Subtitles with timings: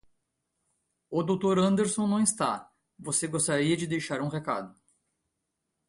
[1.11, 1.59] O Dr.
[1.59, 4.75] Anderson não está, você gostaria de deixar um recado.